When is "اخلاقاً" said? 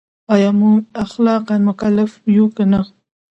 1.03-1.55